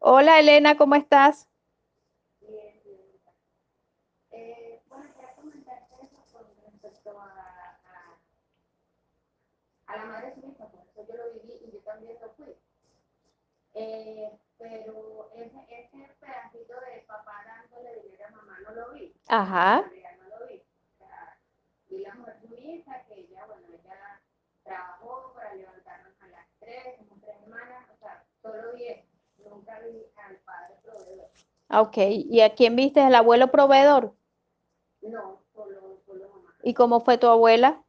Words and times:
Hola 0.00 0.40
Elena, 0.40 0.76
¿cómo 0.76 0.96
estás? 0.96 1.48
Bien, 2.40 2.80
bien. 2.84 3.00
Eh, 4.32 4.82
bueno, 4.88 5.12
quería 5.14 5.34
comentarte 5.34 5.94
eso 6.02 6.24
con 6.32 6.46
respecto 6.72 7.20
a, 7.20 7.78
a, 7.84 8.18
a 9.86 9.96
la 9.96 10.04
madre 10.06 10.34
sumisa, 10.34 10.66
por 10.70 10.80
eso 10.80 11.06
yo 11.06 11.14
lo 11.16 11.32
viví 11.34 11.52
y 11.66 11.70
yo 11.72 11.78
también 11.80 12.16
lo 12.20 12.30
fui. 12.32 12.56
Eh, 13.74 14.30
pero 14.58 15.30
ese, 15.34 15.58
ese 15.70 16.14
pedacito 16.20 16.74
de 16.80 17.02
papá 17.06 17.44
dándole 17.46 18.02
dinero 18.02 18.26
a 18.26 18.30
mamá 18.30 18.58
no 18.64 18.70
lo 18.72 18.90
vi. 18.92 19.14
Ajá. 19.28 19.78
En 19.78 19.90
realidad 19.90 20.16
no 20.22 20.38
lo 20.38 20.46
vi. 20.48 20.56
O 20.58 20.98
sea, 20.98 21.38
vi 21.88 21.98
la 21.98 22.14
mujer 22.14 22.36
sumisa 22.40 23.04
que 23.06 23.14
ella, 23.20 23.46
bueno, 23.46 23.66
ella 23.68 24.20
trabajó 24.64 25.32
para 25.34 25.54
levantarnos 25.54 26.20
a 26.22 26.26
las 26.28 26.46
tres, 26.58 26.96
como 26.98 27.20
tres 27.20 27.38
semanas, 27.40 27.88
o 27.94 27.96
sea, 27.98 28.24
solo 28.42 28.72
vi 28.74 28.86
eso. 28.88 29.06
Nunca 29.38 29.78
vi 29.80 30.04
al 30.16 30.36
padre 30.38 30.74
proveedor. 30.82 31.30
Ok, 31.72 31.96
¿y 31.98 32.40
a 32.42 32.54
quién 32.54 32.76
viste? 32.76 33.00
¿El 33.06 33.14
abuelo 33.14 33.50
proveedor? 33.50 34.14
No, 35.02 35.42
solo, 35.54 36.00
solo 36.06 36.28
mamá. 36.30 36.54
¿Y 36.64 36.74
cómo 36.74 37.00
fue 37.00 37.18
tu 37.18 37.28
abuela? 37.28 37.84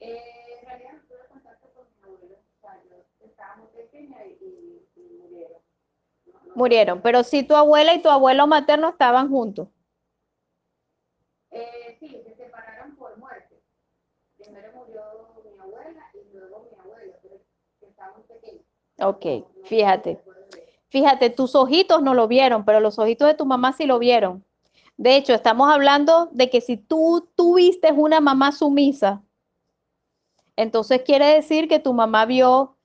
Eh, 0.00 0.18
en 0.62 0.66
realidad 0.66 0.92
no 0.94 1.00
tuve 1.08 1.28
contacto 1.28 1.68
con 1.74 1.84
mis 1.90 2.02
abuelos, 2.02 2.38
o 2.56 2.60
sea, 2.62 2.82
yo 3.20 3.26
estaba 3.26 3.56
muy 3.56 3.66
pequeña 3.68 4.24
y, 4.24 4.86
murieron. 5.18 5.58
No- 6.26 6.32
no 6.32 6.40
tuve 6.40 6.52
Murieron, 6.54 7.00
pero 7.02 7.22
sí 7.24 7.42
tu 7.42 7.54
abuela 7.54 7.94
y 7.94 8.00
tu 8.02 8.08
abuelo 8.08 8.46
materno 8.46 8.88
estaban 8.90 9.28
juntos. 9.28 9.68
Eh, 11.50 11.96
sí, 12.00 12.08
se 12.24 12.34
separaron 12.36 12.96
por 12.96 13.16
muerte. 13.18 13.60
Primero 14.38 14.72
murió 14.74 15.02
mi 15.44 15.58
abuela 15.58 16.10
y 16.14 16.36
luego 16.36 16.68
mi 16.70 16.78
abuelo, 16.78 17.14
pero 17.22 17.40
estaba 17.82 18.16
muy 18.16 18.24
pequeña. 18.26 18.62
Ok, 19.00 19.24
no 19.26 19.64
fíjate. 19.64 20.20
Fíjate, 20.88 21.30
tus 21.30 21.54
ojitos 21.54 22.02
no 22.02 22.14
lo 22.14 22.28
vieron, 22.28 22.64
pero 22.64 22.80
los 22.80 22.98
ojitos 22.98 23.28
de 23.28 23.34
tu 23.34 23.44
mamá 23.44 23.72
sí 23.72 23.86
lo 23.86 23.98
vieron. 23.98 24.44
De 24.96 25.16
hecho, 25.16 25.34
estamos 25.34 25.70
hablando 25.70 26.28
de 26.32 26.48
que 26.48 26.60
si 26.60 26.76
tú 26.76 27.28
tuviste 27.34 27.92
una 27.92 28.20
mamá 28.20 28.52
sumisa, 28.52 29.22
entonces 30.56 31.02
quiere 31.02 31.26
decir 31.26 31.68
que 31.68 31.78
tu 31.78 31.92
mamá 31.92 32.24
vio 32.24 32.76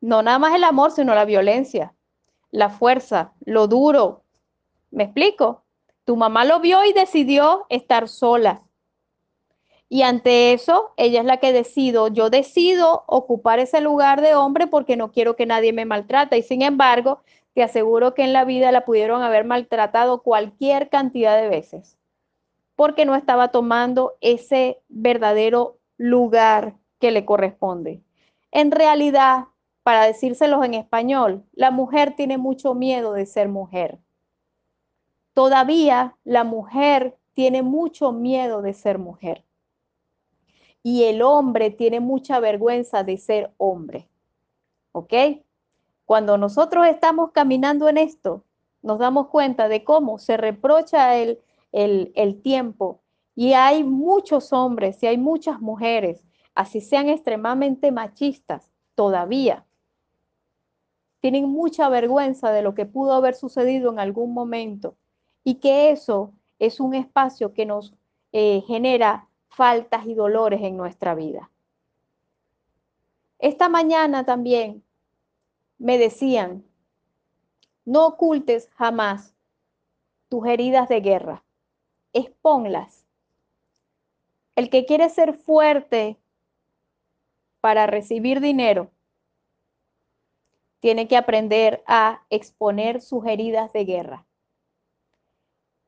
no 0.00 0.22
nada 0.22 0.38
más 0.40 0.54
el 0.54 0.64
amor, 0.64 0.90
sino 0.90 1.14
la 1.14 1.24
violencia, 1.24 1.94
la 2.50 2.68
fuerza, 2.68 3.32
lo 3.44 3.68
duro. 3.68 4.24
¿Me 4.90 5.04
explico? 5.04 5.64
Tu 6.04 6.16
mamá 6.16 6.44
lo 6.44 6.58
vio 6.58 6.84
y 6.84 6.92
decidió 6.92 7.66
estar 7.68 8.08
sola. 8.08 8.62
Y 9.92 10.04
ante 10.04 10.54
eso, 10.54 10.94
ella 10.96 11.20
es 11.20 11.26
la 11.26 11.36
que 11.36 11.52
decido, 11.52 12.08
yo 12.08 12.30
decido 12.30 13.04
ocupar 13.06 13.58
ese 13.58 13.82
lugar 13.82 14.22
de 14.22 14.34
hombre 14.34 14.66
porque 14.66 14.96
no 14.96 15.12
quiero 15.12 15.36
que 15.36 15.44
nadie 15.44 15.74
me 15.74 15.84
maltrate. 15.84 16.38
Y 16.38 16.42
sin 16.42 16.62
embargo, 16.62 17.20
te 17.52 17.62
aseguro 17.62 18.14
que 18.14 18.24
en 18.24 18.32
la 18.32 18.46
vida 18.46 18.72
la 18.72 18.86
pudieron 18.86 19.20
haber 19.20 19.44
maltratado 19.44 20.22
cualquier 20.22 20.88
cantidad 20.88 21.36
de 21.36 21.50
veces, 21.50 21.98
porque 22.74 23.04
no 23.04 23.14
estaba 23.14 23.48
tomando 23.48 24.14
ese 24.22 24.80
verdadero 24.88 25.76
lugar 25.98 26.78
que 26.98 27.10
le 27.10 27.26
corresponde. 27.26 28.00
En 28.50 28.70
realidad, 28.70 29.48
para 29.82 30.06
decírselos 30.06 30.64
en 30.64 30.72
español, 30.72 31.44
la 31.52 31.70
mujer 31.70 32.16
tiene 32.16 32.38
mucho 32.38 32.72
miedo 32.72 33.12
de 33.12 33.26
ser 33.26 33.50
mujer. 33.50 33.98
Todavía 35.34 36.16
la 36.24 36.44
mujer 36.44 37.18
tiene 37.34 37.62
mucho 37.62 38.12
miedo 38.12 38.62
de 38.62 38.72
ser 38.72 38.96
mujer. 38.96 39.44
Y 40.82 41.04
el 41.04 41.22
hombre 41.22 41.70
tiene 41.70 42.00
mucha 42.00 42.40
vergüenza 42.40 43.04
de 43.04 43.18
ser 43.18 43.52
hombre. 43.56 44.08
¿Ok? 44.92 45.12
Cuando 46.04 46.36
nosotros 46.36 46.86
estamos 46.86 47.30
caminando 47.32 47.88
en 47.88 47.98
esto, 47.98 48.44
nos 48.82 48.98
damos 48.98 49.28
cuenta 49.28 49.68
de 49.68 49.84
cómo 49.84 50.18
se 50.18 50.36
reprocha 50.36 51.16
el, 51.16 51.38
el, 51.70 52.12
el 52.14 52.42
tiempo. 52.42 53.00
Y 53.34 53.52
hay 53.52 53.84
muchos 53.84 54.52
hombres 54.52 55.02
y 55.02 55.06
hay 55.06 55.16
muchas 55.16 55.60
mujeres, 55.60 56.26
así 56.54 56.82
sean 56.82 57.08
extremadamente 57.08 57.90
machistas, 57.90 58.70
todavía 58.94 59.64
tienen 61.22 61.48
mucha 61.48 61.88
vergüenza 61.88 62.50
de 62.50 62.62
lo 62.62 62.74
que 62.74 62.84
pudo 62.84 63.12
haber 63.12 63.36
sucedido 63.36 63.92
en 63.92 64.00
algún 64.00 64.34
momento 64.34 64.96
y 65.44 65.54
que 65.60 65.92
eso 65.92 66.32
es 66.58 66.80
un 66.80 66.94
espacio 66.94 67.54
que 67.54 67.64
nos 67.64 67.94
eh, 68.32 68.64
genera 68.66 69.28
faltas 69.52 70.06
y 70.06 70.14
dolores 70.14 70.62
en 70.62 70.76
nuestra 70.76 71.14
vida. 71.14 71.50
Esta 73.38 73.68
mañana 73.68 74.24
también 74.24 74.82
me 75.78 75.98
decían, 75.98 76.64
no 77.84 78.06
ocultes 78.06 78.70
jamás 78.76 79.34
tus 80.28 80.46
heridas 80.46 80.88
de 80.88 81.00
guerra, 81.00 81.44
exponlas. 82.12 83.04
El 84.56 84.70
que 84.70 84.86
quiere 84.86 85.08
ser 85.10 85.34
fuerte 85.34 86.18
para 87.60 87.86
recibir 87.86 88.40
dinero, 88.40 88.90
tiene 90.80 91.08
que 91.08 91.16
aprender 91.16 91.82
a 91.86 92.22
exponer 92.30 93.02
sus 93.02 93.26
heridas 93.26 93.72
de 93.72 93.84
guerra. 93.84 94.26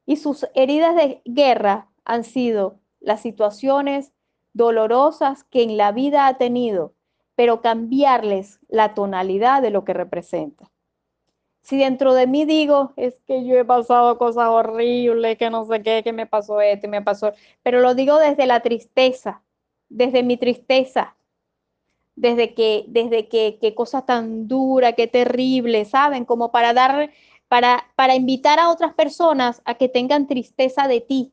Y 0.06 0.16
sus 0.16 0.46
heridas 0.54 0.94
de 0.94 1.22
guerra 1.24 1.88
han 2.04 2.24
sido 2.24 2.78
las 3.04 3.20
situaciones 3.20 4.12
dolorosas 4.52 5.44
que 5.44 5.62
en 5.62 5.76
la 5.76 5.92
vida 5.92 6.26
ha 6.26 6.38
tenido, 6.38 6.94
pero 7.34 7.60
cambiarles 7.60 8.60
la 8.68 8.94
tonalidad 8.94 9.62
de 9.62 9.70
lo 9.70 9.84
que 9.84 9.92
representa. 9.92 10.70
Si 11.62 11.78
dentro 11.78 12.12
de 12.14 12.26
mí 12.26 12.44
digo, 12.44 12.92
es 12.96 13.14
que 13.26 13.44
yo 13.46 13.56
he 13.56 13.64
pasado 13.64 14.18
cosas 14.18 14.48
horribles, 14.48 15.38
que 15.38 15.48
no 15.48 15.64
sé 15.64 15.82
qué, 15.82 16.02
que 16.04 16.12
me 16.12 16.26
pasó 16.26 16.60
esto 16.60 16.88
me 16.88 17.02
pasó, 17.02 17.32
pero 17.62 17.80
lo 17.80 17.94
digo 17.94 18.18
desde 18.18 18.46
la 18.46 18.60
tristeza, 18.60 19.42
desde 19.88 20.22
mi 20.22 20.36
tristeza, 20.36 21.16
desde 22.16 22.54
que, 22.54 22.84
desde 22.88 23.28
que, 23.28 23.58
qué 23.60 23.74
cosa 23.74 24.02
tan 24.04 24.46
dura, 24.46 24.92
qué 24.92 25.06
terrible, 25.06 25.84
¿saben? 25.84 26.24
Como 26.24 26.52
para 26.52 26.74
dar, 26.74 27.10
para, 27.48 27.84
para 27.96 28.14
invitar 28.14 28.58
a 28.58 28.70
otras 28.70 28.94
personas 28.94 29.62
a 29.64 29.74
que 29.74 29.88
tengan 29.88 30.26
tristeza 30.26 30.86
de 30.86 31.00
ti. 31.00 31.32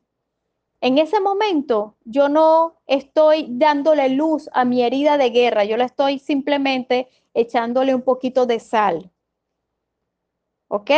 En 0.82 0.98
ese 0.98 1.20
momento 1.20 1.94
yo 2.04 2.28
no 2.28 2.82
estoy 2.88 3.46
dándole 3.48 4.08
luz 4.08 4.50
a 4.52 4.64
mi 4.64 4.82
herida 4.82 5.16
de 5.16 5.30
guerra, 5.30 5.64
yo 5.64 5.76
la 5.76 5.84
estoy 5.84 6.18
simplemente 6.18 7.08
echándole 7.34 7.94
un 7.94 8.02
poquito 8.02 8.46
de 8.46 8.58
sal. 8.58 9.12
¿Ok? 10.66 10.90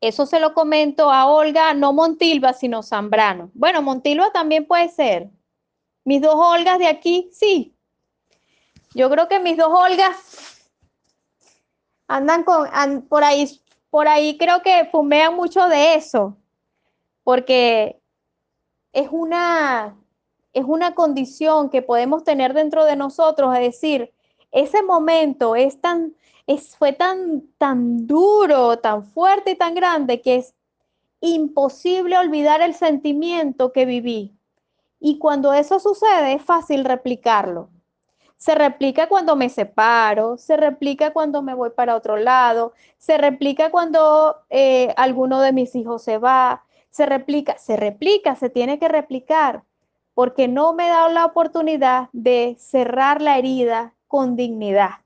Eso 0.00 0.26
se 0.26 0.40
lo 0.40 0.52
comento 0.52 1.12
a 1.12 1.26
Olga, 1.26 1.74
no 1.74 1.92
Montilva, 1.92 2.52
sino 2.52 2.82
Zambrano. 2.82 3.52
Bueno, 3.54 3.82
Montilva 3.82 4.32
también 4.32 4.66
puede 4.66 4.88
ser. 4.88 5.30
Mis 6.04 6.20
dos 6.20 6.34
Olgas 6.34 6.80
de 6.80 6.88
aquí, 6.88 7.30
sí, 7.32 7.76
yo 8.94 9.08
creo 9.10 9.28
que 9.28 9.38
mis 9.38 9.56
dos 9.56 9.70
Olgas 9.72 10.68
andan 12.08 12.42
con, 12.42 12.68
por 13.02 13.22
ahí, 13.22 13.48
por 13.90 14.08
ahí 14.08 14.36
creo 14.38 14.60
que 14.62 14.88
fumean 14.90 15.36
mucho 15.36 15.68
de 15.68 15.94
eso, 15.94 16.36
porque 17.22 17.99
es 18.92 19.08
una, 19.10 19.96
es 20.52 20.64
una 20.64 20.94
condición 20.94 21.70
que 21.70 21.82
podemos 21.82 22.24
tener 22.24 22.54
dentro 22.54 22.84
de 22.84 22.96
nosotros, 22.96 23.54
es 23.54 23.60
decir, 23.60 24.12
ese 24.52 24.82
momento 24.82 25.54
es 25.54 25.80
tan, 25.80 26.14
es, 26.46 26.76
fue 26.76 26.92
tan, 26.92 27.42
tan 27.58 28.06
duro, 28.06 28.78
tan 28.78 29.04
fuerte 29.04 29.52
y 29.52 29.56
tan 29.56 29.74
grande 29.74 30.20
que 30.20 30.36
es 30.36 30.54
imposible 31.20 32.18
olvidar 32.18 32.62
el 32.62 32.74
sentimiento 32.74 33.72
que 33.72 33.84
viví. 33.84 34.34
Y 34.98 35.18
cuando 35.18 35.52
eso 35.52 35.78
sucede 35.78 36.34
es 36.34 36.42
fácil 36.42 36.84
replicarlo. 36.84 37.70
Se 38.36 38.54
replica 38.54 39.08
cuando 39.08 39.36
me 39.36 39.50
separo, 39.50 40.38
se 40.38 40.56
replica 40.56 41.12
cuando 41.12 41.42
me 41.42 41.54
voy 41.54 41.70
para 41.70 41.94
otro 41.94 42.16
lado, 42.16 42.72
se 42.98 43.18
replica 43.18 43.70
cuando 43.70 44.36
eh, 44.48 44.94
alguno 44.96 45.40
de 45.42 45.52
mis 45.52 45.74
hijos 45.74 46.02
se 46.02 46.16
va, 46.16 46.64
se 46.90 47.06
replica, 47.06 47.56
se 47.58 47.76
replica, 47.76 48.36
se 48.36 48.50
tiene 48.50 48.78
que 48.78 48.88
replicar, 48.88 49.64
porque 50.14 50.48
no 50.48 50.74
me 50.74 50.86
he 50.86 50.90
dado 50.90 51.08
la 51.08 51.24
oportunidad 51.24 52.08
de 52.12 52.56
cerrar 52.58 53.22
la 53.22 53.38
herida 53.38 53.94
con 54.08 54.36
dignidad. 54.36 55.04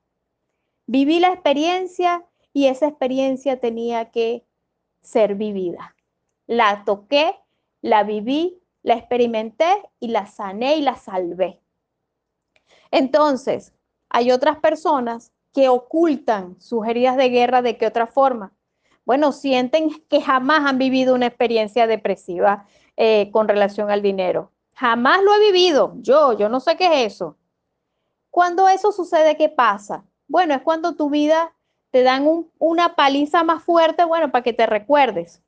Viví 0.86 1.20
la 1.20 1.28
experiencia 1.32 2.24
y 2.52 2.66
esa 2.66 2.88
experiencia 2.88 3.60
tenía 3.60 4.10
que 4.10 4.44
ser 5.02 5.34
vivida. 5.34 5.94
La 6.46 6.84
toqué, 6.84 7.36
la 7.80 8.02
viví, 8.02 8.60
la 8.82 8.94
experimenté 8.94 9.70
y 10.00 10.08
la 10.08 10.26
sané 10.26 10.76
y 10.76 10.82
la 10.82 10.96
salvé. 10.96 11.60
Entonces, 12.90 13.74
hay 14.08 14.30
otras 14.30 14.58
personas 14.58 15.32
que 15.52 15.68
ocultan 15.68 16.60
sus 16.60 16.86
heridas 16.86 17.16
de 17.16 17.28
guerra 17.28 17.62
de 17.62 17.76
qué 17.76 17.86
otra 17.86 18.06
forma. 18.06 18.52
Bueno, 19.04 19.32
sienten 19.32 19.90
que 20.08 20.20
jamás 20.20 20.64
han 20.64 20.78
vivido 20.78 21.14
una 21.14 21.26
experiencia 21.26 21.86
depresiva 21.86 22.66
eh, 22.96 23.30
con 23.32 23.48
relación 23.48 23.90
al 23.90 24.02
dinero. 24.02 24.50
Jamás 24.74 25.22
lo 25.22 25.34
he 25.34 25.40
vivido. 25.40 25.94
Yo, 26.00 26.36
yo 26.36 26.48
no 26.48 26.60
sé 26.60 26.76
qué 26.76 27.04
es 27.04 27.14
eso. 27.14 27.36
Cuando 28.30 28.68
eso 28.68 28.92
sucede, 28.92 29.36
¿qué 29.36 29.48
pasa? 29.48 30.04
Bueno, 30.26 30.54
es 30.54 30.62
cuando 30.62 30.96
tu 30.96 31.10
vida 31.10 31.54
te 31.90 32.02
dan 32.02 32.26
una 32.58 32.96
paliza 32.96 33.44
más 33.44 33.62
fuerte, 33.62 34.04
bueno, 34.04 34.32
para 34.32 34.42
que 34.42 34.52
te 34.52 34.66
recuerdes. 34.66 35.42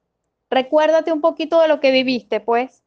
Recuérdate 0.49 1.13
un 1.13 1.21
poquito 1.21 1.61
de 1.61 1.67
lo 1.67 1.81
que 1.81 1.91
viviste, 1.91 2.39
pues. 2.39 2.85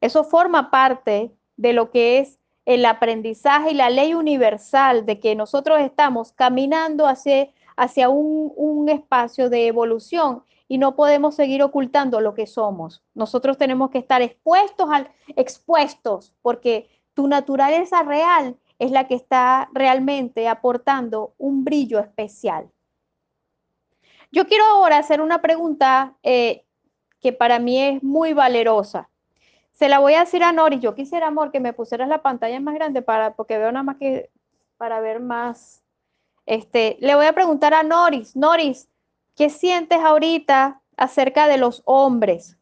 Eso 0.00 0.24
forma 0.24 0.70
parte 0.70 1.36
de 1.56 1.72
lo 1.72 1.90
que 1.90 2.18
es 2.18 2.38
el 2.64 2.84
aprendizaje 2.84 3.72
y 3.72 3.74
la 3.74 3.90
ley 3.90 4.14
universal 4.14 5.06
de 5.06 5.20
que 5.20 5.34
nosotros 5.34 5.80
estamos 5.80 6.32
caminando 6.32 7.06
hacia, 7.06 7.50
hacia 7.76 8.08
un, 8.08 8.52
un 8.56 8.88
espacio 8.88 9.50
de 9.50 9.66
evolución 9.66 10.42
y 10.68 10.78
no 10.78 10.96
podemos 10.96 11.34
seguir 11.34 11.62
ocultando 11.62 12.20
lo 12.20 12.34
que 12.34 12.46
somos. 12.46 13.02
Nosotros 13.14 13.58
tenemos 13.58 13.90
que 13.90 13.98
estar 13.98 14.22
expuestos, 14.22 14.88
al, 14.90 15.10
expuestos 15.36 16.34
porque 16.42 16.88
tu 17.14 17.28
naturaleza 17.28 18.02
real 18.02 18.56
es 18.78 18.90
la 18.90 19.06
que 19.06 19.14
está 19.14 19.68
realmente 19.72 20.48
aportando 20.48 21.34
un 21.38 21.64
brillo 21.64 21.98
especial. 21.98 22.70
Yo 24.32 24.46
quiero 24.46 24.64
ahora 24.64 24.98
hacer 24.98 25.20
una 25.20 25.40
pregunta 25.40 26.16
eh, 26.22 26.64
que 27.20 27.32
para 27.32 27.58
mí 27.58 27.80
es 27.80 28.02
muy 28.02 28.32
valerosa. 28.32 29.08
Se 29.72 29.88
la 29.88 29.98
voy 29.98 30.14
a 30.14 30.20
decir 30.20 30.42
a 30.42 30.52
Noris. 30.52 30.80
Yo 30.80 30.94
quisiera, 30.94 31.28
amor, 31.28 31.50
que 31.50 31.60
me 31.60 31.72
pusieras 31.72 32.08
la 32.08 32.22
pantalla 32.22 32.58
más 32.60 32.74
grande 32.74 33.02
para, 33.02 33.34
porque 33.34 33.58
veo 33.58 33.70
nada 33.72 33.82
más 33.82 33.96
que 33.96 34.30
para 34.76 35.00
ver 35.00 35.20
más. 35.20 35.82
Este, 36.46 36.96
le 37.00 37.14
voy 37.16 37.26
a 37.26 37.32
preguntar 37.32 37.74
a 37.74 37.82
Noris. 37.82 38.36
Noris, 38.36 38.88
¿qué 39.34 39.50
sientes 39.50 39.98
ahorita 39.98 40.80
acerca 40.96 41.48
de 41.48 41.58
los 41.58 41.82
hombres? 41.84 42.56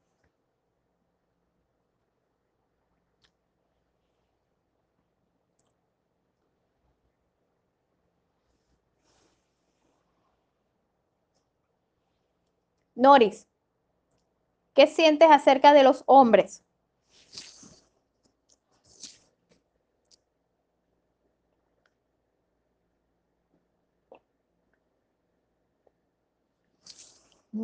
Noris, 12.97 13.47
¿qué 14.75 14.87
sientes 14.87 15.31
acerca 15.31 15.73
de 15.73 15.83
los 15.83 16.03
hombres? 16.07 16.64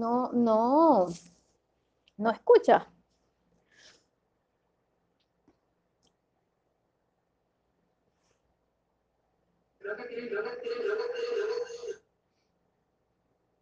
No, 0.00 0.30
no, 0.32 1.08
no 2.16 2.30
escucha. 2.30 2.88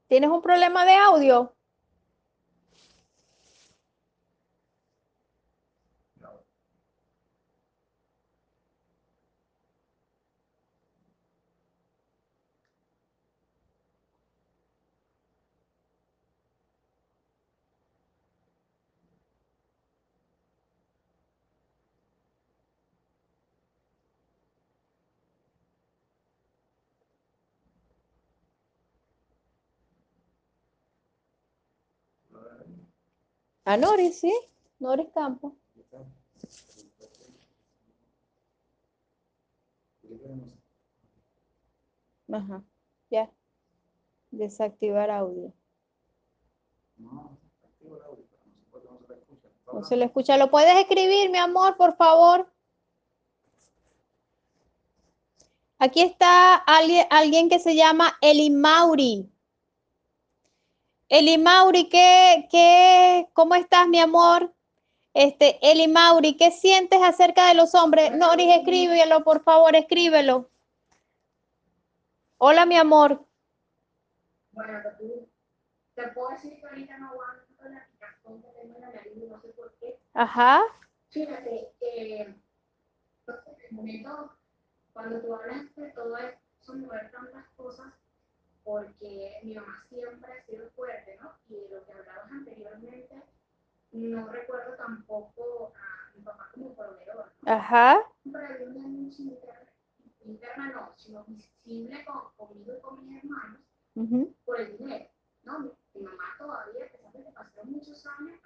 ¿Tienes 0.08 0.30
un 0.30 0.42
problema 0.42 0.84
de 0.84 0.94
audio? 0.94 1.57
A 33.68 33.76
Noris, 33.76 34.20
sí, 34.20 34.32
Noris 34.78 35.08
Campo. 35.12 35.54
Ajá, 42.32 42.64
ya. 43.10 43.30
Desactivar 44.30 45.10
audio. 45.10 45.52
No 46.96 47.36
se 49.84 49.96
le 49.96 50.06
escucha. 50.06 50.38
¿Lo 50.38 50.50
puedes 50.50 50.74
escribir, 50.78 51.30
mi 51.30 51.36
amor, 51.36 51.76
por 51.76 51.94
favor? 51.94 52.50
Aquí 55.78 56.00
está 56.00 56.54
alguien, 56.54 57.06
alguien 57.10 57.50
que 57.50 57.58
se 57.58 57.76
llama 57.76 58.16
Eli 58.22 58.48
Mauri. 58.48 59.30
Eli 61.10 61.38
Mauri, 61.38 61.88
¿qué, 61.88 62.46
qué, 62.50 63.28
¿cómo 63.32 63.54
estás, 63.54 63.88
mi 63.88 63.98
amor? 63.98 64.52
Este, 65.14 65.58
Eli 65.62 65.88
Mauri, 65.88 66.36
¿qué 66.36 66.50
sientes 66.50 67.00
acerca 67.02 67.48
de 67.48 67.54
los 67.54 67.74
hombres? 67.74 68.14
Noris, 68.14 68.54
escríbelo, 68.54 69.24
por 69.24 69.42
favor, 69.42 69.74
escríbelo. 69.74 70.50
Hola, 72.36 72.66
mi 72.66 72.76
amor. 72.76 73.24
Bueno, 74.52 74.80
te 75.94 76.08
puedo 76.08 76.30
decir 76.30 76.60
que 76.60 76.66
ahorita 76.66 76.98
no 76.98 77.08
aguanto 77.08 77.68
la 77.70 77.86
picazón 77.86 78.42
que 78.42 78.48
tengo 78.50 78.76
en 78.76 78.80
la 78.82 78.90
nariz, 78.90 79.14
no 79.16 79.40
sé 79.40 79.48
por 79.48 79.72
qué. 79.80 79.98
Ajá. 80.12 80.62
Fíjate, 81.10 81.72
eh, 81.80 82.20
en 82.20 82.36
el 83.26 83.72
momento, 83.72 84.32
cuando 84.92 85.20
tú 85.20 85.34
hablas 85.34 85.74
de 85.74 85.88
todo 85.90 86.18
eso, 86.18 86.74
mover 86.74 87.10
tantas 87.10 87.46
cosas, 87.56 87.92
porque 88.68 89.40
mi 89.42 89.54
mamá 89.54 89.82
siempre 89.88 90.30
ha 90.30 90.44
sido 90.44 90.70
fuerte, 90.76 91.18
¿no? 91.22 91.32
Y 91.48 91.54
de 91.54 91.68
lo 91.70 91.86
que 91.86 91.92
hablabas 91.92 92.30
anteriormente, 92.30 93.22
no 93.92 94.28
recuerdo 94.28 94.74
tampoco 94.76 95.72
a 95.74 96.14
mi 96.14 96.22
papá 96.22 96.50
como 96.52 96.74
proveedor. 96.74 97.32
¿no? 97.37 97.37
Ajá. 97.48 98.04
Interna, 100.22 100.70
no, 100.72 100.92
sino 100.96 101.24
visible 101.24 102.04
con, 102.04 102.30
conmigo 102.36 102.74
y 102.76 102.80
con 102.82 103.06
mis 103.06 103.24
hermanos 103.24 103.62
por 104.44 104.60
el 104.60 104.76
dinero, 104.76 105.06
¿no? 105.44 105.60
Mi, 105.60 105.70
mi 105.94 106.02
mamá 106.02 106.24
todavía, 106.36 106.84
a 106.84 106.88
pesar 106.88 107.12
de 107.12 107.24
que 107.24 107.30
pasaron 107.30 107.72
muchos 107.72 108.06
años 108.06 108.38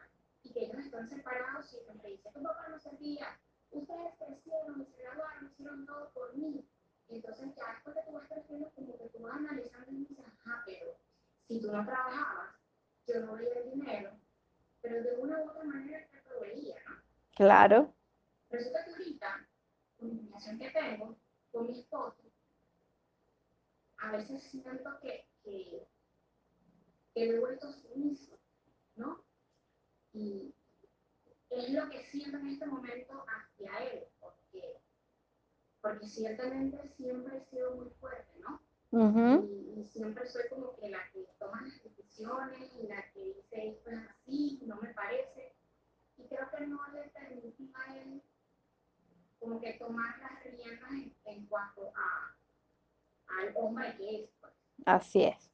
y 0.44 0.52
que 0.52 0.66
ellos 0.66 0.78
están 0.78 1.08
separados, 1.08 1.72
y 1.74 1.84
siempre 1.84 2.10
dice 2.10 2.30
que 2.32 2.40
papá 2.40 2.68
no 2.68 2.78
servía, 2.78 3.40
ustedes 3.72 4.14
crecieron, 4.18 4.86
se 4.86 5.02
graduaron, 5.02 5.50
hicieron 5.50 5.84
todo 5.84 6.10
por 6.12 6.36
mí. 6.36 6.64
Entonces 7.08 7.48
ya 7.56 7.74
después 7.74 7.96
de 7.96 8.02
que 8.02 8.06
tú 8.06 8.12
vas 8.12 8.28
creciendo, 8.28 8.70
como 8.76 8.96
que 8.98 9.08
tú 9.08 9.18
vas 9.18 9.34
analizando 9.34 9.90
y 9.90 9.96
dices, 9.96 10.18
ajá, 10.24 10.62
pero 10.64 10.96
si 11.48 11.60
tú 11.60 11.72
no 11.72 11.84
trabajabas, 11.84 12.54
yo 13.08 13.20
no 13.26 13.32
veía 13.32 13.58
el 13.58 13.70
dinero, 13.72 14.12
pero 14.80 15.02
de 15.02 15.16
una 15.16 15.40
u 15.40 15.50
otra 15.50 15.64
manera 15.64 16.06
te 16.08 16.18
proveía, 16.22 16.76
¿no? 16.88 17.02
Claro. 17.34 17.92
Resulta 18.52 18.84
que 18.84 18.90
ahorita, 18.90 19.48
con 19.98 20.08
la 20.10 20.22
relación 20.22 20.58
que 20.58 20.70
tengo 20.70 21.16
con 21.50 21.66
mi 21.66 21.78
esposo, 21.80 22.22
a 23.96 24.12
veces 24.12 24.42
siento 24.50 24.98
que, 25.00 25.26
que, 25.42 25.88
que 27.14 27.28
me 27.28 27.36
he 27.36 27.40
vuelto 27.40 27.72
sumiso, 27.72 28.38
¿no? 28.96 29.24
Y 30.12 30.54
es 31.48 31.70
lo 31.70 31.88
que 31.88 32.04
siento 32.04 32.36
en 32.38 32.48
este 32.48 32.66
momento 32.66 33.24
hacia 33.26 33.90
él, 33.90 34.04
porque, 34.20 34.82
porque 35.80 36.06
ciertamente 36.06 36.88
siempre 36.96 37.38
he 37.38 37.44
sido 37.46 37.74
muy 37.76 37.88
fuerte, 38.00 38.38
¿no? 38.40 38.60
y, 38.94 39.80
y 39.80 39.84
siempre 39.86 40.26
soy 40.28 40.42
como 40.50 40.76
que 40.76 40.90
la 40.90 41.10
que 41.12 41.26
toma 41.38 41.62
las 41.62 41.82
decisiones 41.82 42.70
y 42.78 42.86
la 42.86 43.10
que 43.12 43.24
dice 43.24 43.68
esto 43.68 43.90
es 43.90 43.98
así, 44.10 44.62
no 44.66 44.76
me 44.82 44.92
parece. 44.92 45.54
Y 46.18 46.28
creo 46.28 46.50
que 46.50 46.66
no 46.66 46.78
le 46.92 47.08
como 49.42 49.60
que 49.60 49.72
tomar 49.74 50.18
las 50.20 50.42
riendas 50.44 50.90
en, 50.92 51.14
en 51.24 51.46
cuanto 51.46 51.92
a, 51.94 52.36
al 53.26 53.52
hombre 53.56 53.94
que 53.96 54.24
es. 54.24 54.30
Pues. 54.40 54.52
Así 54.86 55.24
es. 55.24 55.51